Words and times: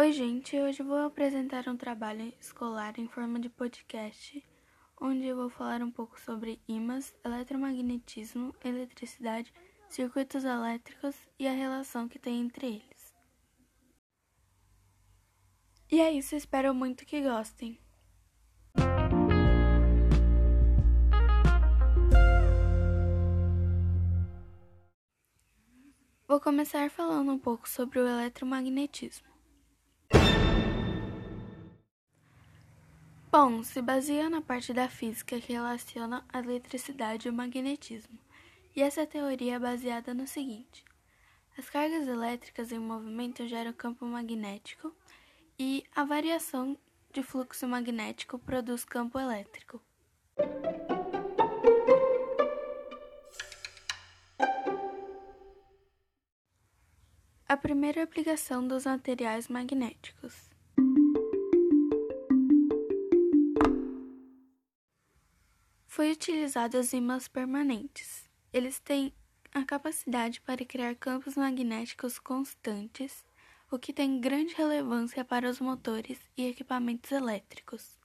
Oi, 0.00 0.12
gente. 0.12 0.56
Hoje 0.56 0.80
vou 0.80 0.98
apresentar 0.98 1.66
um 1.66 1.76
trabalho 1.76 2.32
escolar 2.40 3.00
em 3.00 3.08
forma 3.08 3.40
de 3.40 3.48
podcast, 3.48 4.40
onde 5.00 5.26
eu 5.26 5.34
vou 5.34 5.50
falar 5.50 5.82
um 5.82 5.90
pouco 5.90 6.20
sobre 6.20 6.62
ímãs, 6.68 7.12
eletromagnetismo, 7.24 8.54
eletricidade, 8.64 9.52
circuitos 9.88 10.44
elétricos 10.44 11.16
e 11.36 11.48
a 11.48 11.52
relação 11.52 12.06
que 12.06 12.16
tem 12.16 12.42
entre 12.42 12.66
eles. 12.66 13.12
E 15.90 16.00
é 16.00 16.12
isso, 16.12 16.36
espero 16.36 16.72
muito 16.72 17.04
que 17.04 17.20
gostem. 17.20 17.76
Vou 26.28 26.38
começar 26.38 26.88
falando 26.88 27.32
um 27.32 27.38
pouco 27.38 27.68
sobre 27.68 27.98
o 27.98 28.06
eletromagnetismo. 28.06 29.37
Bom, 33.30 33.62
se 33.62 33.82
baseia 33.82 34.30
na 34.30 34.40
parte 34.40 34.72
da 34.72 34.88
física 34.88 35.38
que 35.38 35.52
relaciona 35.52 36.24
a 36.32 36.38
eletricidade 36.38 37.28
e 37.28 37.30
o 37.30 37.34
magnetismo, 37.34 38.18
e 38.74 38.80
essa 38.80 39.06
teoria 39.06 39.56
é 39.56 39.58
baseada 39.58 40.14
no 40.14 40.26
seguinte: 40.26 40.82
as 41.58 41.68
cargas 41.68 42.08
elétricas 42.08 42.72
em 42.72 42.78
movimento 42.78 43.46
geram 43.46 43.74
campo 43.74 44.06
magnético 44.06 44.94
e 45.58 45.84
a 45.94 46.04
variação 46.04 46.74
de 47.12 47.22
fluxo 47.22 47.68
magnético 47.68 48.38
produz 48.38 48.82
campo 48.82 49.18
elétrico. 49.18 49.78
A 57.46 57.56
primeira 57.58 58.02
aplicação 58.02 58.66
dos 58.66 58.86
materiais 58.86 59.48
magnéticos. 59.48 60.48
Foi 66.08 66.14
utilizado 66.14 66.78
os 66.78 66.94
ímãs 66.94 67.28
permanentes. 67.28 68.30
Eles 68.50 68.80
têm 68.80 69.12
a 69.52 69.62
capacidade 69.62 70.40
para 70.40 70.64
criar 70.64 70.94
campos 70.94 71.36
magnéticos 71.36 72.18
constantes, 72.18 73.26
o 73.70 73.78
que 73.78 73.92
tem 73.92 74.18
grande 74.18 74.54
relevância 74.54 75.22
para 75.22 75.50
os 75.50 75.60
motores 75.60 76.18
e 76.34 76.46
equipamentos 76.46 77.12
elétricos. 77.12 77.98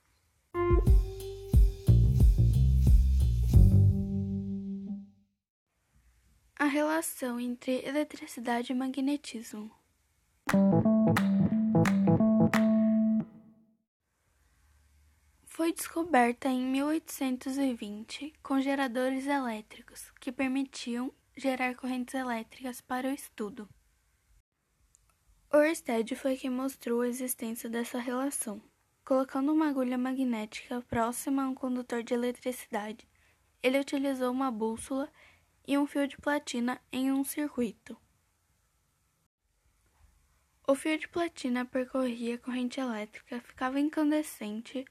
A 6.60 6.66
relação 6.66 7.40
entre 7.40 7.86
eletricidade 7.86 8.73
e 8.73 8.76
magnetismo. 8.76 9.72
Foi 15.64 15.72
descoberta 15.72 16.50
em 16.50 16.61
1820 16.61 18.33
com 18.44 18.59
geradores 18.59 19.25
elétricos 19.25 20.11
que 20.20 20.30
permitiam 20.30 21.09
gerar 21.38 21.73
correntes 21.75 22.14
elétricas 22.14 22.81
para 22.81 23.08
o 23.08 23.14
estudo. 23.14 23.70
Oersted 25.53 26.17
foi 26.17 26.36
quem 26.36 26.50
mostrou 26.50 27.00
a 27.00 27.08
existência 27.08 27.70
dessa 27.70 27.97
relação, 27.97 28.61
colocando 29.05 29.53
uma 29.53 29.70
agulha 29.70 29.97
magnética 29.97 30.81
próxima 30.81 31.45
a 31.45 31.47
um 31.47 31.55
condutor 31.55 32.03
de 32.03 32.14
eletricidade. 32.14 33.08
Ele 33.64 33.80
utilizou 33.80 34.33
uma 34.33 34.52
bússola 34.52 35.09
e 35.66 35.77
um 35.77 35.88
fio 35.88 36.05
de 36.09 36.17
platina 36.17 36.81
em 36.92 37.09
um 37.09 37.23
circuito. 37.23 37.95
O 40.67 40.75
fio 40.75 40.98
de 40.98 41.08
platina 41.08 41.64
percorria 41.64 42.36
a 42.36 42.38
corrente 42.38 42.81
elétrica, 42.81 43.39
ficava 43.39 43.80
incandescente, 43.80 44.83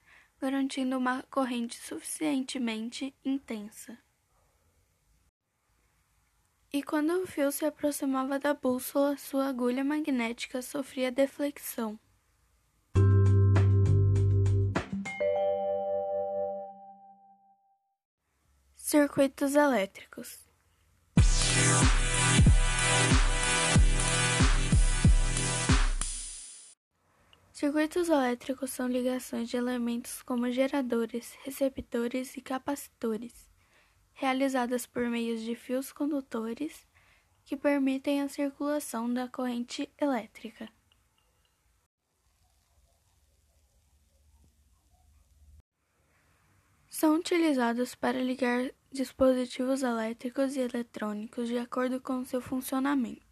garantindo 0.42 0.98
uma 0.98 1.22
corrente 1.30 1.76
suficientemente 1.76 3.14
intensa. 3.24 3.96
E 6.72 6.82
quando 6.82 7.10
o 7.22 7.26
fio 7.28 7.52
se 7.52 7.64
aproximava 7.64 8.40
da 8.40 8.52
bússola, 8.52 9.16
sua 9.16 9.46
agulha 9.46 9.84
magnética 9.84 10.60
sofria 10.60 11.12
deflexão. 11.12 11.96
Circuitos 18.74 19.54
elétricos. 19.54 20.40
Circuitos 27.62 28.08
elétricos 28.08 28.72
são 28.72 28.88
ligações 28.88 29.48
de 29.48 29.56
elementos 29.56 30.20
como 30.20 30.50
geradores, 30.50 31.38
receptores 31.44 32.36
e 32.36 32.40
capacitores, 32.40 33.48
realizadas 34.14 34.84
por 34.84 35.08
meio 35.08 35.38
de 35.38 35.54
fios 35.54 35.92
condutores 35.92 36.84
que 37.44 37.56
permitem 37.56 38.20
a 38.20 38.28
circulação 38.28 39.14
da 39.14 39.28
corrente 39.28 39.88
elétrica. 39.96 40.68
São 46.90 47.14
utilizados 47.14 47.94
para 47.94 48.18
ligar 48.18 48.72
dispositivos 48.90 49.84
elétricos 49.84 50.56
e 50.56 50.60
eletrônicos 50.62 51.46
de 51.46 51.58
acordo 51.58 52.00
com 52.00 52.24
seu 52.24 52.40
funcionamento. 52.40 53.31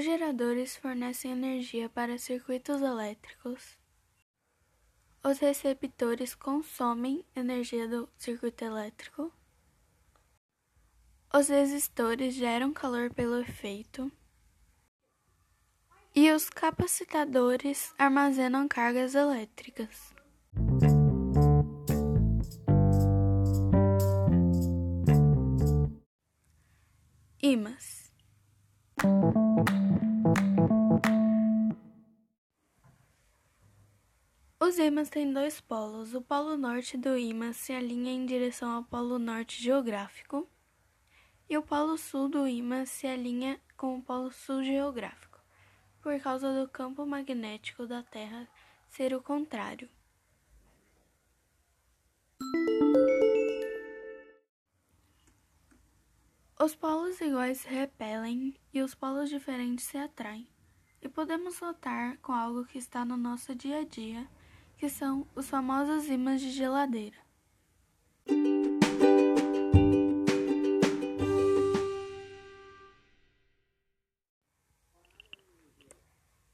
Os 0.00 0.06
geradores 0.06 0.78
fornecem 0.78 1.32
energia 1.32 1.86
para 1.90 2.16
circuitos 2.16 2.80
elétricos. 2.80 3.76
Os 5.22 5.38
receptores 5.38 6.34
consomem 6.34 7.22
energia 7.36 7.86
do 7.86 8.08
circuito 8.16 8.64
elétrico. 8.64 9.30
Os 11.34 11.48
resistores 11.48 12.34
geram 12.34 12.72
calor 12.72 13.12
pelo 13.12 13.40
efeito. 13.40 14.10
E 16.14 16.32
os 16.32 16.48
capacitadores 16.48 17.92
armazenam 17.98 18.66
cargas 18.66 19.14
elétricas. 19.14 20.14
Ímãs. 27.42 28.09
Os 34.60 34.78
ímãs 34.78 35.08
têm 35.08 35.32
dois 35.32 35.58
polos. 35.58 36.14
O 36.14 36.20
polo 36.20 36.56
norte 36.56 36.98
do 36.98 37.16
ímã 37.16 37.52
se 37.54 37.72
alinha 37.72 38.12
em 38.12 38.26
direção 38.26 38.70
ao 38.70 38.84
polo 38.84 39.18
norte 39.18 39.62
geográfico, 39.62 40.46
e 41.48 41.56
o 41.56 41.62
polo 41.62 41.96
sul 41.96 42.28
do 42.28 42.46
ímã 42.46 42.84
se 42.84 43.06
alinha 43.06 43.58
com 43.74 43.96
o 43.96 44.02
polo 44.02 44.30
sul 44.30 44.62
geográfico, 44.62 45.40
por 46.02 46.20
causa 46.20 46.52
do 46.52 46.68
campo 46.68 47.06
magnético 47.06 47.86
da 47.86 48.02
Terra 48.02 48.46
ser 48.88 49.14
o 49.14 49.22
contrário. 49.22 49.88
Os 56.62 56.74
polos 56.74 57.18
iguais 57.22 57.60
se 57.60 57.68
repelem 57.68 58.54
e 58.70 58.82
os 58.82 58.94
polos 58.94 59.30
diferentes 59.30 59.86
se 59.86 59.96
atraem. 59.96 60.46
E 61.00 61.08
podemos 61.08 61.58
notar 61.58 62.18
com 62.18 62.32
algo 62.32 62.66
que 62.66 62.76
está 62.76 63.02
no 63.02 63.16
nosso 63.16 63.54
dia 63.54 63.78
a 63.78 63.84
dia 63.84 64.28
que 64.76 64.86
são 64.90 65.26
os 65.34 65.48
famosos 65.48 66.06
ímãs 66.10 66.38
de 66.38 66.50
geladeira. 66.50 67.16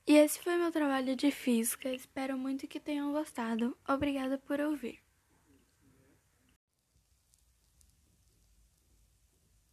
E 0.06 0.14
esse 0.14 0.38
foi 0.38 0.56
meu 0.56 0.70
trabalho 0.70 1.16
de 1.16 1.32
física. 1.32 1.92
Espero 1.92 2.38
muito 2.38 2.68
que 2.68 2.78
tenham 2.78 3.10
gostado. 3.10 3.76
Obrigada 3.88 4.38
por 4.38 4.60
ouvir. 4.60 5.05